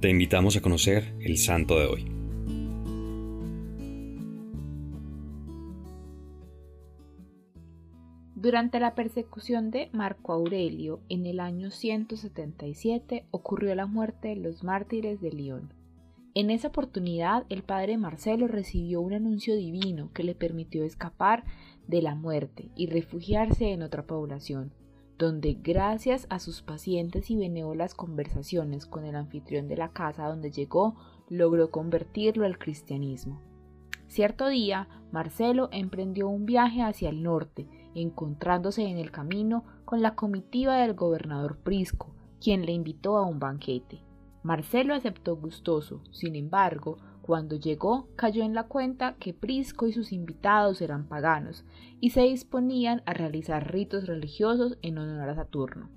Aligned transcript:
Te 0.00 0.08
invitamos 0.08 0.56
a 0.56 0.60
conocer 0.60 1.12
el 1.18 1.38
santo 1.38 1.76
de 1.76 1.86
hoy. 1.86 2.04
Durante 8.36 8.78
la 8.78 8.94
persecución 8.94 9.72
de 9.72 9.90
Marco 9.92 10.32
Aurelio 10.32 11.00
en 11.08 11.26
el 11.26 11.40
año 11.40 11.72
177 11.72 13.26
ocurrió 13.32 13.74
la 13.74 13.86
muerte 13.86 14.28
de 14.28 14.36
los 14.36 14.62
mártires 14.62 15.20
de 15.20 15.32
León. 15.32 15.74
En 16.34 16.50
esa 16.50 16.68
oportunidad 16.68 17.44
el 17.48 17.64
padre 17.64 17.98
Marcelo 17.98 18.46
recibió 18.46 19.00
un 19.00 19.14
anuncio 19.14 19.56
divino 19.56 20.12
que 20.14 20.22
le 20.22 20.36
permitió 20.36 20.84
escapar 20.84 21.42
de 21.88 22.02
la 22.02 22.14
muerte 22.14 22.70
y 22.76 22.86
refugiarse 22.86 23.72
en 23.72 23.82
otra 23.82 24.06
población, 24.06 24.72
donde 25.18 25.54
gracias 25.54 26.26
a 26.30 26.38
sus 26.38 26.62
pacientes 26.62 27.30
y 27.30 27.36
benévolas 27.36 27.94
conversaciones 27.94 28.86
con 28.86 29.04
el 29.04 29.16
anfitrión 29.16 29.66
de 29.66 29.76
la 29.76 29.88
casa 29.88 30.28
donde 30.28 30.52
llegó, 30.52 30.94
logró 31.28 31.70
convertirlo 31.70 32.46
al 32.46 32.58
cristianismo. 32.58 33.42
Cierto 34.06 34.48
día, 34.48 34.88
Marcelo 35.10 35.68
emprendió 35.72 36.28
un 36.28 36.46
viaje 36.46 36.82
hacia 36.82 37.10
el 37.10 37.22
norte, 37.22 37.68
encontrándose 37.94 38.84
en 38.84 38.96
el 38.96 39.10
camino 39.10 39.64
con 39.84 40.00
la 40.00 40.14
comitiva 40.14 40.76
del 40.76 40.94
gobernador 40.94 41.58
Prisco, 41.58 42.14
quien 42.40 42.64
le 42.64 42.72
invitó 42.72 43.18
a 43.18 43.26
un 43.26 43.38
banquete. 43.38 44.07
Marcelo 44.48 44.94
aceptó 44.94 45.36
gustoso, 45.36 46.00
sin 46.10 46.34
embargo, 46.34 46.96
cuando 47.20 47.56
llegó 47.56 48.08
cayó 48.16 48.42
en 48.42 48.54
la 48.54 48.62
cuenta 48.62 49.16
que 49.18 49.34
Prisco 49.34 49.86
y 49.86 49.92
sus 49.92 50.10
invitados 50.10 50.80
eran 50.80 51.06
paganos 51.06 51.66
y 52.00 52.10
se 52.10 52.22
disponían 52.22 53.02
a 53.04 53.12
realizar 53.12 53.70
ritos 53.70 54.06
religiosos 54.06 54.78
en 54.80 54.96
honor 54.96 55.28
a 55.28 55.34
Saturno. 55.34 55.90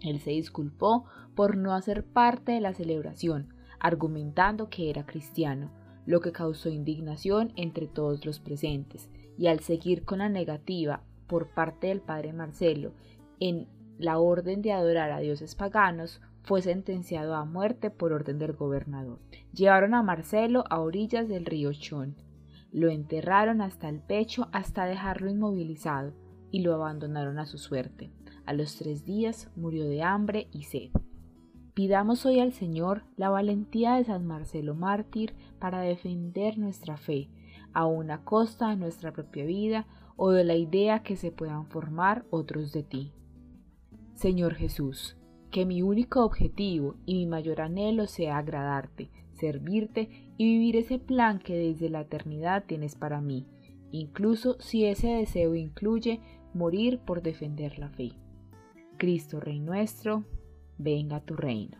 Él 0.00 0.18
se 0.20 0.30
disculpó 0.30 1.04
por 1.34 1.58
no 1.58 1.74
hacer 1.74 2.06
parte 2.06 2.52
de 2.52 2.62
la 2.62 2.72
celebración, 2.72 3.52
argumentando 3.80 4.70
que 4.70 4.88
era 4.88 5.04
cristiano, 5.04 5.70
lo 6.06 6.22
que 6.22 6.32
causó 6.32 6.70
indignación 6.70 7.52
entre 7.54 7.86
todos 7.86 8.24
los 8.24 8.40
presentes, 8.40 9.10
y 9.36 9.48
al 9.48 9.60
seguir 9.60 10.06
con 10.06 10.20
la 10.20 10.30
negativa 10.30 11.02
por 11.26 11.52
parte 11.52 11.88
del 11.88 12.00
padre 12.00 12.32
Marcelo 12.32 12.94
en 13.40 13.68
la 13.98 14.18
orden 14.18 14.62
de 14.62 14.72
adorar 14.72 15.10
a 15.10 15.20
dioses 15.20 15.54
paganos, 15.54 16.20
fue 16.42 16.60
sentenciado 16.60 17.34
a 17.34 17.44
muerte 17.44 17.90
por 17.90 18.12
orden 18.12 18.38
del 18.38 18.52
gobernador. 18.52 19.18
Llevaron 19.52 19.94
a 19.94 20.02
Marcelo 20.02 20.64
a 20.68 20.80
orillas 20.80 21.28
del 21.28 21.46
río 21.46 21.72
Chón, 21.72 22.16
lo 22.74 22.90
enterraron 22.90 23.60
hasta 23.60 23.88
el 23.88 24.00
pecho 24.00 24.48
hasta 24.50 24.84
dejarlo 24.84 25.30
inmovilizado 25.30 26.12
y 26.50 26.62
lo 26.62 26.74
abandonaron 26.74 27.38
a 27.38 27.46
su 27.46 27.56
suerte. 27.56 28.10
A 28.46 28.52
los 28.52 28.76
tres 28.76 29.04
días 29.04 29.48
murió 29.54 29.84
de 29.84 30.02
hambre 30.02 30.48
y 30.50 30.64
sed. 30.64 30.90
Pidamos 31.74 32.26
hoy 32.26 32.40
al 32.40 32.52
Señor 32.52 33.04
la 33.16 33.30
valentía 33.30 33.94
de 33.94 34.04
San 34.04 34.26
Marcelo 34.26 34.74
mártir 34.74 35.34
para 35.60 35.82
defender 35.82 36.58
nuestra 36.58 36.96
fe, 36.96 37.30
a 37.72 37.86
costa 38.24 38.70
de 38.70 38.76
nuestra 38.76 39.12
propia 39.12 39.44
vida 39.44 39.86
o 40.16 40.32
de 40.32 40.42
la 40.42 40.56
idea 40.56 41.04
que 41.04 41.14
se 41.14 41.30
puedan 41.30 41.66
formar 41.66 42.24
otros 42.30 42.72
de 42.72 42.82
ti. 42.82 43.12
Señor 44.14 44.54
Jesús, 44.54 45.16
que 45.50 45.66
mi 45.66 45.82
único 45.82 46.24
objetivo 46.24 46.96
y 47.04 47.14
mi 47.14 47.26
mayor 47.26 47.60
anhelo 47.60 48.06
sea 48.06 48.38
agradarte, 48.38 49.10
servirte 49.32 50.08
y 50.36 50.44
vivir 50.44 50.76
ese 50.76 50.98
plan 50.98 51.38
que 51.38 51.56
desde 51.56 51.90
la 51.90 52.02
eternidad 52.02 52.64
tienes 52.66 52.94
para 52.94 53.20
mí, 53.20 53.46
incluso 53.90 54.56
si 54.60 54.84
ese 54.84 55.08
deseo 55.08 55.54
incluye 55.54 56.20
morir 56.54 57.00
por 57.00 57.22
defender 57.22 57.78
la 57.78 57.90
fe. 57.90 58.12
Cristo 58.96 59.40
Rey 59.40 59.60
nuestro, 59.60 60.24
venga 60.78 61.20
tu 61.20 61.34
reino. 61.34 61.78